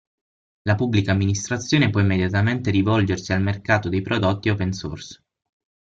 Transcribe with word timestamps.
La 0.63 0.73
Pubblica 0.73 1.11
Amministrazione 1.11 1.91
può 1.91 1.99
immediatamente 1.99 2.71
rivolgersi 2.71 3.33
al 3.33 3.43
mercato 3.43 3.87
dei 3.87 4.01
prodotti 4.01 4.49
open 4.49 4.73
source. 4.73 5.21